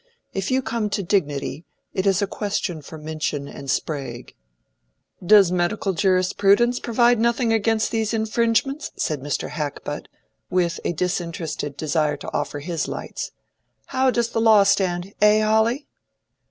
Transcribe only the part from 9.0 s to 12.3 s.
Mr. Hackbutt, with a disinterested desire